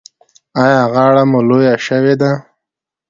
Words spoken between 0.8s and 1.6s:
غاړه مو